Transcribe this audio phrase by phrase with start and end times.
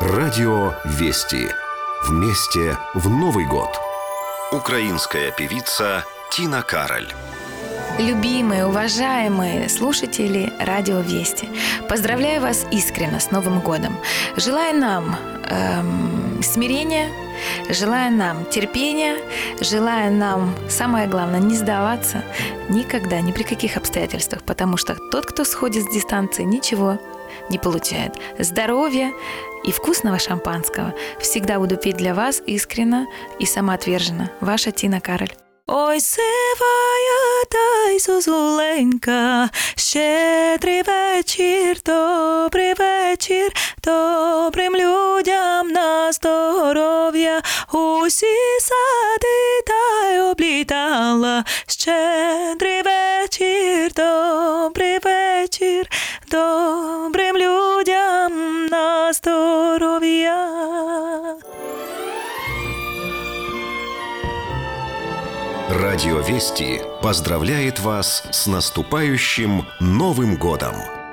[0.00, 1.48] Радио Вести.
[2.08, 3.70] Вместе в Новый год.
[4.50, 7.06] Украинская певица Тина Кароль.
[8.00, 11.48] Любимые, уважаемые слушатели Радио Вести,
[11.88, 13.96] поздравляю вас искренне с Новым годом.
[14.36, 15.16] Желаю нам
[15.48, 17.08] эм, смирения,
[17.70, 19.16] желаю нам терпения,
[19.60, 22.24] желаю нам, самое главное, не сдаваться
[22.68, 26.98] никогда, ни при каких обстоятельствах, потому что тот, кто сходит с дистанции, ничего
[27.49, 28.13] не получает.
[28.37, 29.11] Здоровья
[29.63, 33.07] и вкусного шампанского всегда буду пить для вас искренно
[33.39, 34.31] и самоотверженно.
[34.41, 35.31] Ваша Тина Кароль.
[35.71, 43.51] Ой, сивая та й зозуленька, щедрий вечір, добрий вечір,
[43.83, 51.43] добрим людям на здоров'я, усі сади та й облітала.
[51.67, 55.89] Щедрий вечір, добрий вечір,
[56.31, 56.72] добрим
[59.74, 61.36] здоров'я.
[65.68, 71.03] Радио Вести поздравляет вас с наступающим Новым годом!